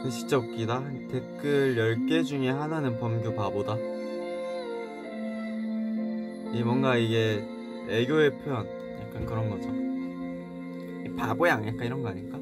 [0.05, 0.85] 근데 진짜 웃기다.
[1.11, 3.75] 댓글 10개 중에 하나는 범규 바보다.
[6.53, 7.43] 이 뭔가 이게
[7.89, 8.69] 애교의 표현.
[9.01, 9.71] 약간 그런 거죠.
[11.07, 11.53] 이 바보야.
[11.55, 12.34] 약간 이런 거 아닐까?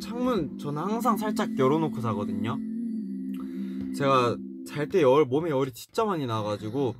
[0.00, 2.58] 창문 저는 항상 살짝 열어놓고 자거든요.
[3.96, 4.36] 제가
[4.66, 6.94] 잘 때 열, 몸에 열이 진짜 많이 나가지고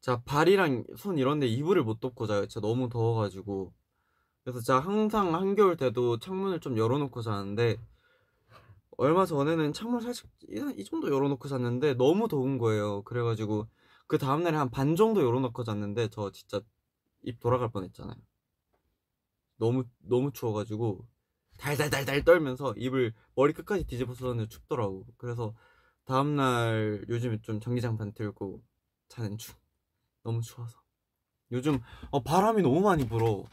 [0.00, 2.46] 자 발이랑 손 이런데 이불을 못 덮고 자요.
[2.46, 3.72] 진짜 너무 더워가지고
[4.44, 7.76] 그래서 제가 항상 한겨울 때도 창문을 좀 열어놓고 자는데
[8.98, 13.02] 얼마 전에는 창문 살짝 이, 이 정도 열어놓고 잤는데 너무 더운 거예요.
[13.02, 13.66] 그래가지고
[14.06, 16.60] 그 다음날에 한 반 정도 열어놓고 잤는데 저 진짜
[17.22, 18.16] 입 돌아갈 뻔했잖아요.
[19.56, 21.06] 너무 너무 추워가지고
[21.58, 25.06] 달달달달 떨면서 입을 머리 끝까지 뒤집어 썼는데 춥더라고.
[25.16, 25.54] 그래서
[26.04, 28.62] 다음날 요즘에 좀 전기장판 들고
[29.08, 29.54] 자는 중.
[30.22, 30.80] 너무 추워서.
[31.52, 31.80] 요즘
[32.10, 33.44] 어, 바람이 너무 많이 불어.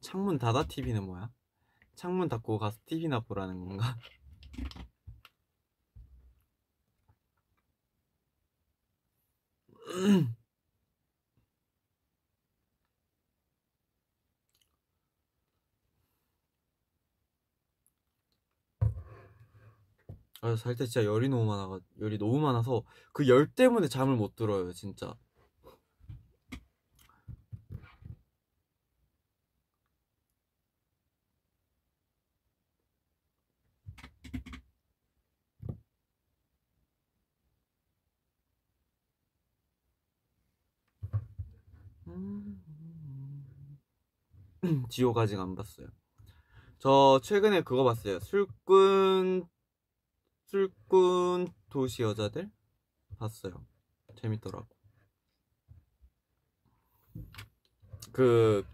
[0.00, 1.30] 창문 닫아 TV는 뭐야?
[1.96, 3.96] 창문 닫고 가서 TV나 보라는 건가?
[20.42, 22.82] 아, 잘 때 진짜 열이 너무 많아가 열이 너무 많아서
[23.12, 25.14] 그 열 때문에 잠을 못 들어요, 진짜.
[44.96, 45.88] 지옥 아직 안 봤어요.
[46.78, 48.18] 저 최근에 그거 봤어요.
[48.20, 49.46] 술꾼
[50.46, 52.50] 술꾼 도시 여자들
[53.18, 53.66] 봤어요.
[54.18, 54.66] 재밌더라고.
[58.10, 58.64] 그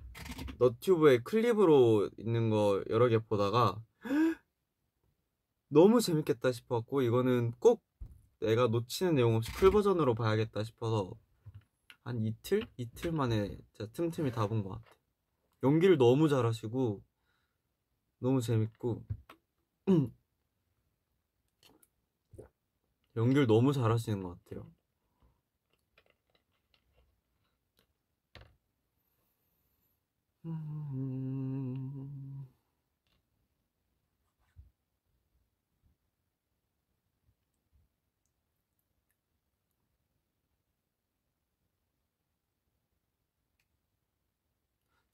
[0.60, 3.82] 너튜브에 클립으로 있는 거 여러 개 보다가
[5.70, 7.82] 너무 재밌겠다 싶었고 이거는 꼭
[8.40, 11.12] 내가 놓치는 내용 없이 full version으로 봐야겠다 싶어서
[12.04, 15.01] 한 이틀 이틀 만에 진짜 틈틈이 다 본 것 같아.
[15.62, 17.02] 연기를 너무 잘하시고
[18.18, 19.04] 너무 재밌고
[23.16, 24.66] 연기를 너무 잘하시는 것 같아요.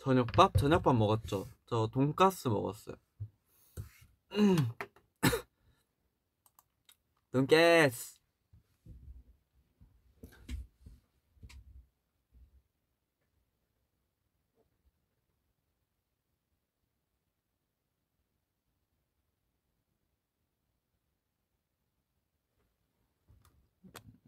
[0.08, 0.56] 저녁밥?
[0.56, 1.50] 저녁밥 먹었죠.
[1.66, 2.96] 저 돈가스 먹었어요.
[7.30, 8.18] 돈가스.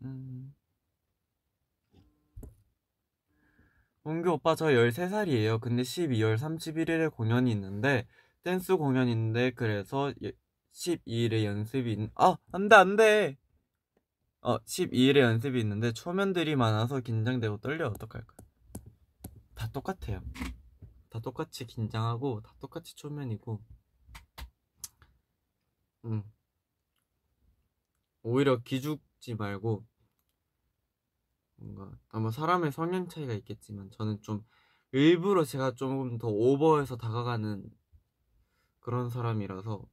[0.03, 0.60] 음.
[4.05, 5.61] 원규 오빠 저 13살이에요.
[5.61, 8.07] 근데 12월 31일에 공연이 있는데
[8.43, 10.13] 댄스 공연이 있는데 그래서
[10.73, 12.11] 12일에 연습이 있...
[12.15, 12.37] 아!
[12.53, 13.37] 안 돼 안 돼!
[14.43, 18.35] 어 12일에 연습이 있는데 초면들이 많아서 긴장되고 떨려 어떡할까?
[19.55, 20.23] 다 똑같아요.
[21.11, 23.61] 다 똑같이 긴장하고 다 똑같이 초면이고
[26.07, 26.23] 음.
[28.23, 29.85] 오히려 기죽지 말고
[31.61, 34.45] 뭔가 아마 사람의 성향 차이가 있겠지만 저는 좀
[34.93, 37.71] 일부러 제가 조금 더 오버해서 다가가는
[38.81, 39.87] 그런 사람이라서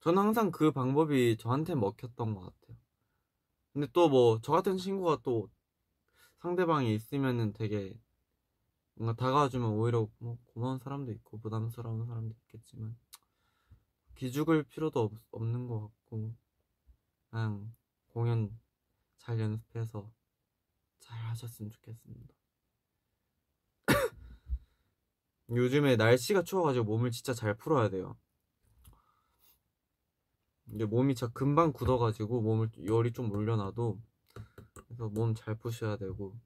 [0.00, 2.76] 저는 항상 그 방법이 저한테 먹혔던 것 같아요.
[3.72, 5.50] 근데 또 뭐 저 같은 친구가 또
[6.38, 7.98] 상대방이 있으면은 되게
[8.94, 12.96] 뭔가 다가와주면 오히려 뭐 고마운 사람도 있고 부담스러운 사람도 있겠지만
[14.14, 16.34] 기죽을 필요도 없, 없는 것 같고
[17.30, 17.74] 그냥
[18.08, 18.58] 공연
[19.26, 20.08] 잘 연습해서
[21.00, 22.32] 잘 하셨으면 좋겠습니다.
[25.50, 28.16] 요즘에 날씨가 추워가지고 몸을 진짜 잘 풀어야 돼요.
[30.72, 34.00] 이제 몸이 진짜 금방 굳어가지고 몸을 열이 좀 올려놔도
[34.86, 36.38] 그래서 몸 잘 푸셔야 되고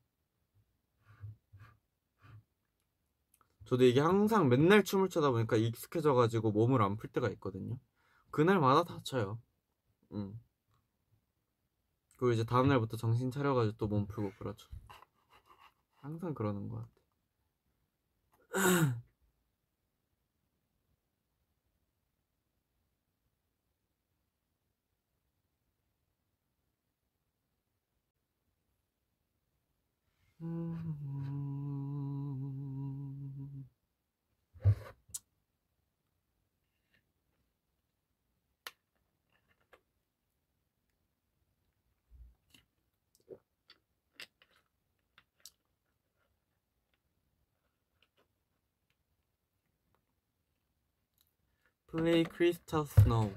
[3.66, 7.78] 저도 이게 항상 맨날 춤을 추다 보니까 익숙해져가지고 몸을 안 풀 때가 있거든요.
[8.30, 9.40] 그날마다 다쳐요.
[10.12, 10.40] 음.
[12.20, 14.68] 그리고 이제 다음 날부터 정신 차려가지고 또 몸 풀고 그러죠.
[16.02, 16.90] 항상 그러는 것 같아.
[30.42, 31.09] 음.
[51.90, 53.32] Play Crystal Snow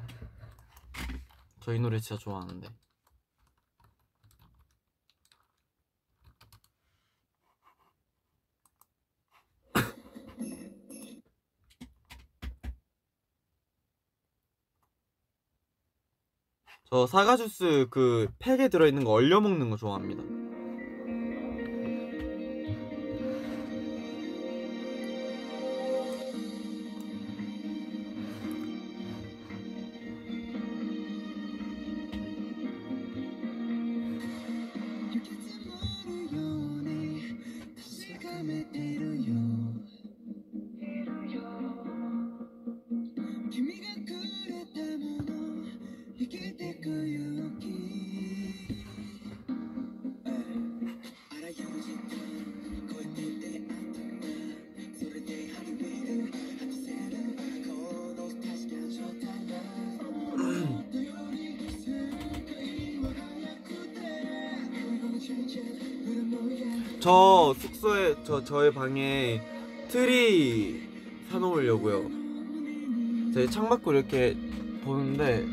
[1.61, 2.67] 저 이 노래 진짜 좋아하는데.
[16.85, 20.42] 저 사과 주스 그 팩에 들어있는 거 얼려 먹는 거 좋아합니다
[68.53, 69.41] 저 저의 방에
[69.89, 70.87] 트리
[71.31, 72.05] 사놓으려고요.
[73.33, 74.37] 제 창밖으로 이렇게
[74.83, 75.43] 보는데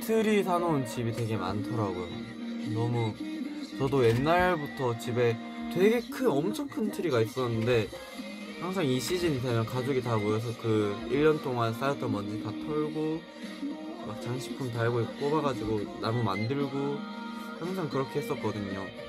[0.00, 2.08] 트리 사놓은 집이 되게 많더라고요.
[2.72, 3.12] 너무
[3.78, 5.36] 저도 옛날부터 집에
[5.74, 7.88] 되게 큰 엄청 큰 트리가 있었는데
[8.62, 13.20] 항상 이 시즌이 되면 가족이 다 모여서 그 1년 동안 쌓였던 먼지 다 털고
[14.06, 16.96] 막 장식품 달고 뽑아가지고 나무 만들고
[17.60, 19.03] 항상 그렇게 했었거든요.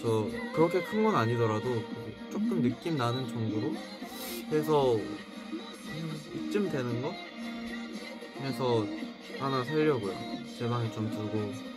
[0.00, 1.82] 저 그렇게 큰 건 아니더라도
[2.30, 3.74] 조금 느낌 나는 정도로
[4.50, 7.12] 해서 음, 이쯤 되는 거
[8.40, 8.86] 해서
[9.38, 10.14] 하나 살려고요.
[10.58, 11.71] 제 방에 좀 두고.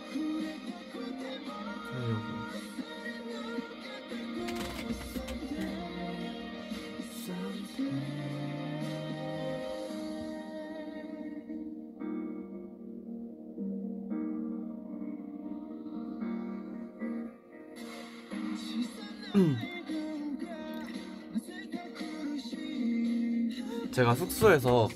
[24.16, 24.88] 숙소에서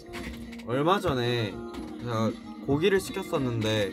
[0.67, 1.55] 얼마 전에
[2.01, 2.33] 제가
[2.67, 3.93] 고기를 시켰었는데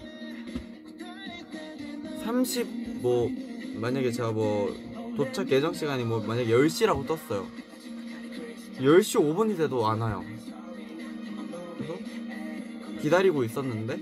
[2.23, 3.29] 30 뭐
[3.75, 4.75] 만약에 제가 뭐
[5.15, 7.47] 도착 예정 시간이 뭐 만약에 10시라고 떴어요.
[8.79, 10.23] 10시 5분이 돼도 안 와요.
[11.77, 11.95] 그래서
[13.01, 13.97] 기다리고 있었는데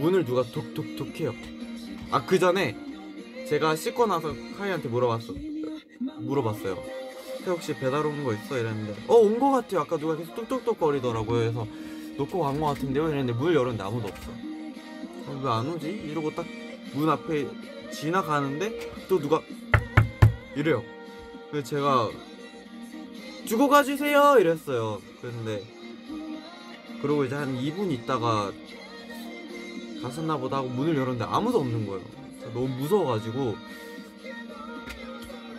[0.00, 1.34] 문을 누가 톡톡톡 해요.
[2.10, 2.76] 아 그 전에
[3.48, 5.34] 제가 씻고 나서 카이한테 물어봤어
[6.20, 6.95] 물어봤어요
[7.46, 8.58] 태 혹시 배달 온 거 있어?
[8.58, 9.80] 이랬는데 어 온 거 같아요.
[9.82, 11.38] 아까 누가 계속 뚝뚝뚝 거리더라고요.
[11.38, 11.66] 그래서
[12.16, 13.06] 놓고 간 거 같은데요?
[13.08, 14.32] 이랬는데 문을 열었는데 아무도 없어.
[15.42, 15.88] 왜안 오지?
[15.88, 16.44] 이러고 딱
[16.94, 17.46] 문 앞에
[17.92, 19.42] 지나가는데 또 누가
[20.56, 20.82] 이래요.
[21.50, 22.08] 그래서 제가
[23.44, 24.36] 주고 가주세요.
[24.40, 25.00] 이랬어요.
[25.20, 25.62] 그런데
[27.02, 28.50] 그러고 이제 한 2분 있다가
[30.02, 32.02] 갔었나 보다 하고 문을 열었는데 아무도 없는 거예요.
[32.54, 33.56] 너무 무서워가지고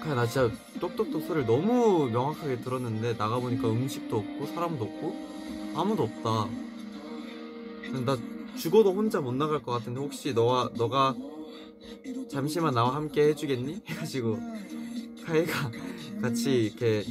[0.08, 0.50] 그냥 나 진짜
[0.80, 6.48] 똑똑똑 소리를 너무 명확하게 들었는데 나가보니까 음식도 없고 사람도 없고 아무도 없다
[8.06, 8.18] 나
[8.56, 11.14] 죽어도 혼자 못 나갈 것 같은데 혹시 너와 너가
[12.32, 13.82] 잠시만 나와 함께 해주겠니?
[13.86, 14.40] 해가지고
[15.26, 15.72] 카이가
[16.22, 17.04] 같이 이렇게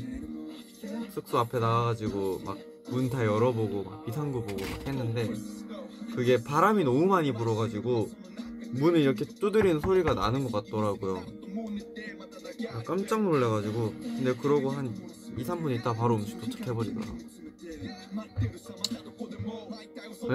[1.12, 2.56] 숙소 앞에 나와가지고 막
[2.88, 5.28] 문 다 열어보고 막 비상구 보고 막 했는데
[6.14, 8.08] 그게 바람이 너무 많이 불어가지고
[8.74, 11.24] 문을 이렇게 두드리는 소리가 나는 것 같더라고요.
[12.76, 14.94] 아, 깜짝 놀래가지고 근데 그러고 한
[15.38, 17.06] 2, 3분 있다 바로 음식 도착해버리더라.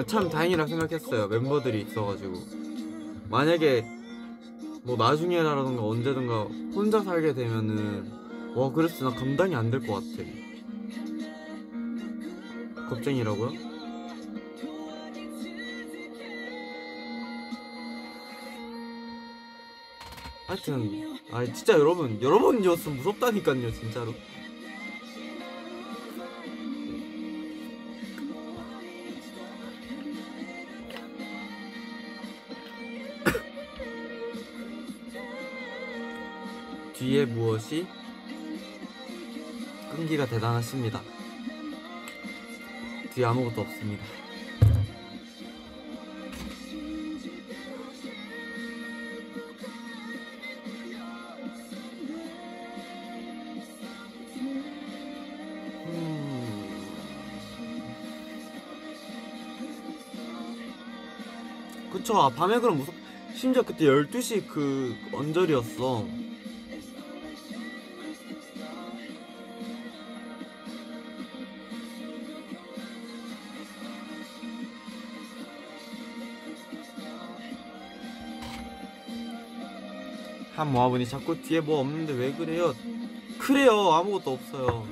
[0.06, 1.28] 참 다행이라 생각했어요.
[1.28, 2.34] 멤버들이 있어가지고
[3.30, 3.84] 만약에
[4.82, 6.42] 뭐 나중에라던가 언제든가
[6.74, 8.10] 혼자 살게 되면은
[8.54, 10.24] 와 그랬어 나 감당이 안 될 것 같아.
[12.88, 13.52] 겁쟁이라고요?
[20.46, 24.12] 하여튼 아 진짜 여러분 여러분이었으면 무섭다니까요 진짜로.
[36.92, 37.86] 뒤에 무엇이
[39.96, 41.00] 끈기가 대단하십니다.
[43.14, 44.21] 뒤에 아무것도 없습니다
[61.92, 62.16] 그쵸.
[62.16, 62.94] 아, 밤에 그럼 무섭
[63.34, 66.06] 심지어 그때 12시 그 언저리였어.
[80.54, 82.74] 한 모아분이 자꾸 뒤에 뭐 없는데 왜 그래요?
[83.38, 83.92] 그래요.
[83.92, 84.86] 아무것도 없어요.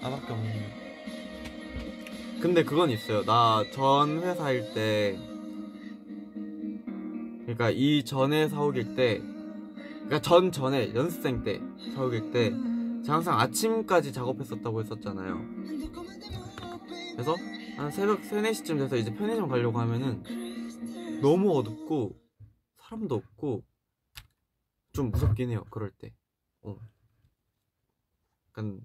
[0.00, 0.80] 나밖에 없네
[2.40, 3.22] 근데 그건 있어요.
[3.24, 5.16] 나 전 회사일 때
[7.54, 11.60] 그러니까 이 전에 사옥일 때 그러니까 전 전에 연습생 때
[11.94, 12.50] 사옥일 때
[13.02, 15.44] 제가 항상 아침까지 작업했었다고 했었잖아요.
[17.12, 17.36] 그래서
[17.76, 20.22] 한 새벽 3, 4시쯤 돼서 이제 편의점 가려고 하면은
[21.22, 22.18] 너무 어둡고
[22.76, 23.62] 사람도 없고
[24.92, 26.12] 좀 무섭긴 해요 그럴 때.
[26.62, 26.76] 어.
[28.48, 28.80] 약간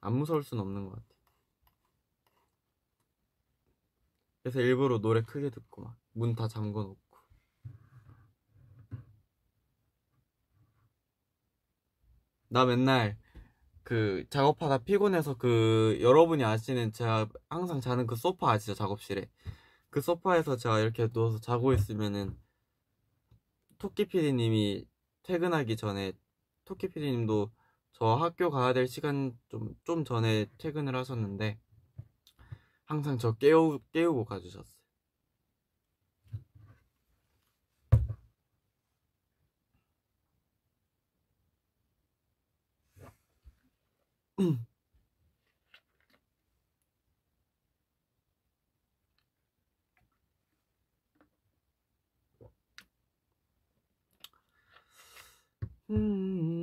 [0.00, 1.04] 안 무서울 순 없는 것 같아
[4.42, 6.98] 그래서 일부러 노래 크게 듣고 막 문 다 잠궈 놓고
[12.48, 13.16] 나 맨날
[13.84, 19.30] 그 작업하다 피곤해서 그 여러분이 아시는 제가 항상 자는 그 소파 아시죠 작업실에
[19.90, 22.36] 그 소파에서 제가 이렇게 누워서 자고 있으면은
[23.78, 24.84] 토끼 PD님이
[25.22, 26.12] 퇴근하기 전에
[26.64, 27.50] 토끼 PD님도
[27.92, 31.58] 저 학교 가야 될 시간 좀, 좀 전에 퇴근을 하셨는데
[32.86, 34.77] 항상 저 깨우, 깨우고 가주셨어요.
[44.40, 44.58] 음.
[55.90, 56.58] 음.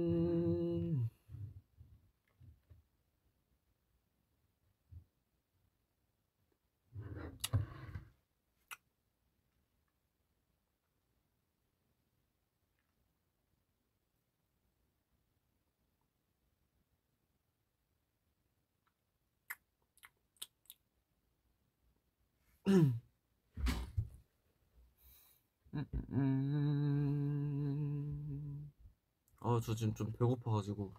[29.55, 30.93] 아, 저 지금 좀 배고파가지고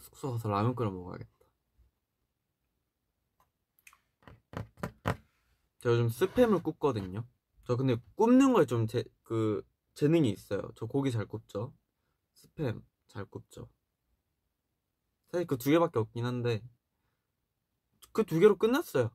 [0.00, 1.30] 숙소 가서 라면 끓여 먹어야겠다.
[5.80, 7.24] 제가 요즘 스팸을 굽거든요.
[7.64, 9.62] 저 근데 굽는 거에 좀 제 그
[9.94, 10.62] 재능이 있어요.
[10.76, 11.72] 저 고기 잘 굽죠.
[12.34, 13.68] 스팸 잘 굽죠.
[15.30, 16.62] 사실 그 두 개밖에 없긴 한데
[18.12, 19.10] 그 두 개로 끝났어요.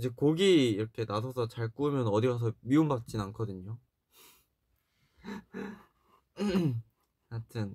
[0.00, 3.78] 이제 고기 이렇게 놔둬서 잘 구우면 어디 가서 미움받진 않거든요.
[7.28, 7.74] 하여튼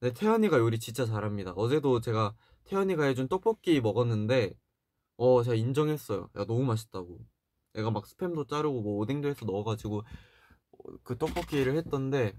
[0.00, 1.52] 네, 태연이가 요리 진짜 잘합니다.
[1.52, 4.52] 어제도 제가 태연이가 해준 떡볶이 먹었는데
[5.16, 6.28] 어 제가 인정했어요.
[6.36, 7.20] 야 너무 맛있다고.
[7.74, 12.34] 내가 막 스팸도 자르고 뭐 오뎅도 해서 넣어가지고 어, 그 떡볶이를 했던데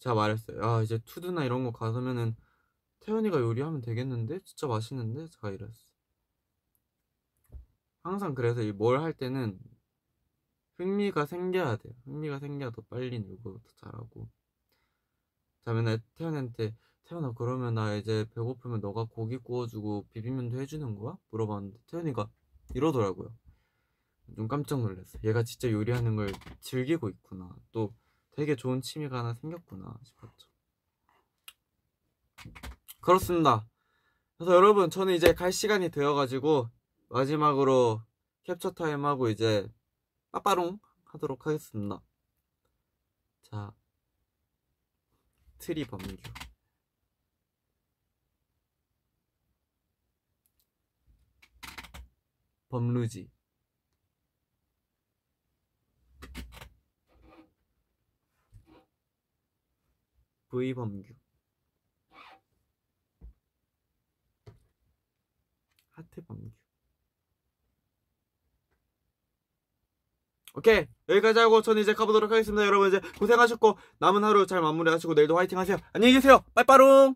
[0.00, 0.62] 제가 말했어요.
[0.62, 2.36] 야 이제 투드나 이런 거 가서면은
[3.00, 5.85] 태연이가 요리하면 되겠는데 진짜 맛있는데 제가 이랬어.
[8.06, 9.58] 항상 그래서 이뭘할 때는
[10.78, 11.92] 흥미가 생겨야 돼요.
[12.04, 14.28] 흥미가 생겨야 더 빨리 늘고 더 잘하고.
[15.64, 21.16] 자 맨날 태연이한테 태연아 그러면 나 이제 배고프면 너가 고기 구워주고 비빔면도 해주는 거야?
[21.30, 22.28] 물어봤는데 태연이가
[22.74, 23.34] 이러더라고요.
[24.36, 25.20] 좀 깜짝 놀랐어요.
[25.24, 27.56] 얘가 진짜 요리하는 걸 즐기고 있구나.
[27.72, 27.92] 또
[28.32, 30.48] 되게 좋은 취미가 하나 생겼구나 싶었죠.
[33.00, 33.66] 그렇습니다.
[34.36, 36.70] 그래서 여러분 저는 이제 갈 시간이 되어가지고
[37.08, 38.02] 마지막으로
[38.44, 39.66] 캡처 타임 하고 이제
[40.32, 42.02] 빠빠롱 하도록 하겠습니다.
[43.42, 43.72] 자,
[45.58, 46.16] 트리 범규.
[52.68, 53.30] 범루지.
[60.48, 61.14] V 범규.
[65.90, 66.55] 하트 범규.
[70.56, 70.86] 오케이.
[71.08, 72.66] 여기까지 하고 저는 이제 가보도록 하겠습니다.
[72.66, 75.76] 여러분 이제 고생하셨고 남은 하루 잘 마무리하시고 내일도 화이팅 하세요.
[75.92, 76.42] 안녕히 계세요.
[76.54, 77.14] 빠이빠롱